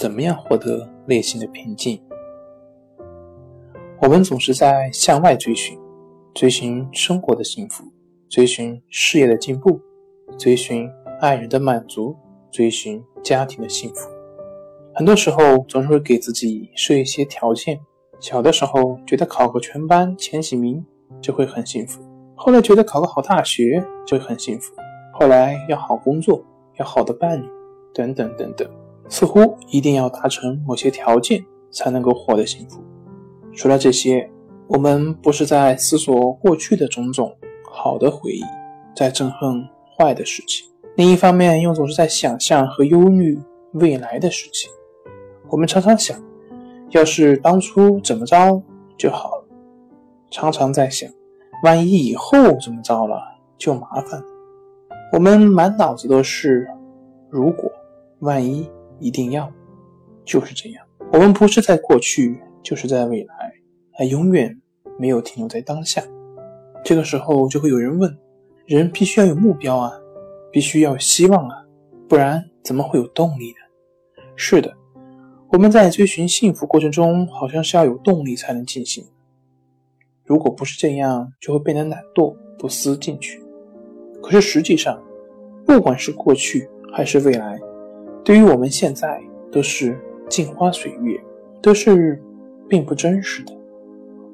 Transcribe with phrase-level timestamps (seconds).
[0.00, 2.00] 怎么样获得内心的平静？
[4.00, 5.78] 我们总是在向外追寻，
[6.32, 7.84] 追寻生活的幸福，
[8.26, 9.78] 追寻事业的进步，
[10.38, 12.16] 追寻爱人的满足，
[12.50, 14.08] 追寻家庭的幸福。
[14.94, 17.78] 很多时候总是会给自己设一些条件。
[18.20, 20.82] 小的时候觉得考个全班前几名
[21.20, 22.00] 就会很幸福，
[22.34, 24.74] 后来觉得考个好大学就很幸福，
[25.12, 26.42] 后来要好工作，
[26.78, 27.46] 要好的伴侣，
[27.92, 28.66] 等等等等。
[29.10, 32.80] 似乎一定要达成某些条件才能够获得幸福。
[33.52, 34.30] 除了这些，
[34.68, 37.36] 我们不是在思索过去的种种
[37.68, 38.40] 好的回忆，
[38.94, 43.36] 在憎恨坏的事情；另一方面，又总是在想象和忧虑
[43.72, 44.70] 未来的事情。
[45.48, 46.16] 我们常常想，
[46.90, 48.62] 要是当初怎么着
[48.96, 49.44] 就好了；
[50.30, 51.10] 常常在想，
[51.64, 53.20] 万一以后怎么着了
[53.58, 54.26] 就麻烦了。
[55.12, 56.68] 我们满脑子都是
[57.28, 57.68] 如果、
[58.20, 58.70] 万一。
[59.00, 59.50] 一定要，
[60.24, 60.86] 就是这样。
[61.12, 63.52] 我们不是在过去，就是在未来，
[63.92, 64.56] 还永远
[64.98, 66.02] 没有停留在当下。
[66.84, 68.16] 这个时候就会有人问：
[68.66, 69.92] 人必须要有目标啊，
[70.52, 71.64] 必须要有希望啊，
[72.08, 74.22] 不然怎么会有动力呢？
[74.36, 74.72] 是的，
[75.50, 79.04] 我们在追寻幸福过程中，好像是要有动力才能进行。
[80.24, 83.42] 如果不是这样，就会变得懒惰、不思进取。
[84.22, 85.02] 可是实际上，
[85.66, 87.60] 不管是过去还是未来。
[88.24, 91.18] 对于我们现在都是镜花水月，
[91.62, 92.22] 都是
[92.68, 93.52] 并不真实的。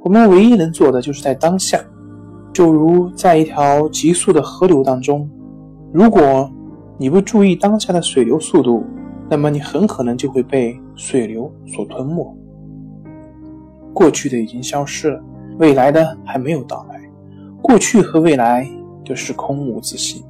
[0.00, 1.80] 我们唯一能做的就是在当下，
[2.52, 5.28] 就如在一条急速的河流当中，
[5.92, 6.50] 如果
[6.98, 8.84] 你不注意当下的水流速度，
[9.28, 12.36] 那么你很可能就会被水流所吞没。
[13.92, 15.22] 过去的已经消失了，
[15.58, 17.00] 未来的还没有到来。
[17.62, 18.68] 过去和未来
[19.04, 20.22] 都是空无自信，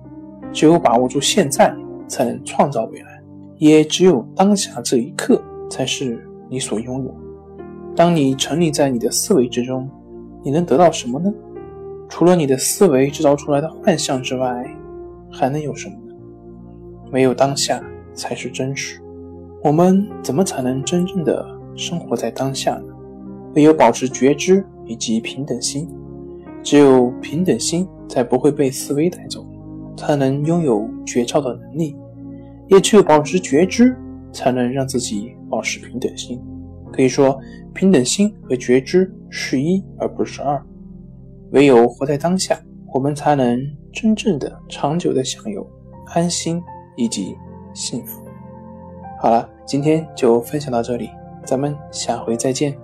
[0.53, 1.75] 只有把握住现在，
[2.09, 3.16] 才能创造未来。
[3.59, 5.41] 也只有当下这一刻
[5.71, 7.15] 才是你所拥有。
[7.95, 9.89] 当你沉溺在你的思维之中，
[10.45, 11.33] 你能得到什么呢？
[12.09, 14.65] 除了你的思维制造出来的幻象之外，
[15.31, 16.15] 还能有什么呢？
[17.11, 17.83] 没有当下
[18.15, 19.01] 才是真实。
[19.63, 21.45] 我们怎么才能真正的
[21.75, 22.95] 生活在当下呢？
[23.55, 25.89] 唯有保持觉知以及平等心。
[26.63, 29.47] 只有平等心，才不会被思维带走，
[29.97, 31.97] 才能拥有觉照的能力。
[32.69, 33.97] 也只有保持觉知，
[34.33, 36.41] 才能让自己保持平等心。
[36.93, 37.39] 可以说，
[37.75, 40.61] 平等心和觉知是一，而不是二。
[41.53, 42.59] 唯有活在当下，
[42.93, 43.61] 我们才能
[43.93, 45.67] 真正的、长久的享有
[46.15, 46.61] 安心
[46.97, 47.37] 以及
[47.73, 48.23] 幸福。
[49.21, 51.11] 好了，今天就分享到这里，
[51.45, 52.77] 咱们下回再见。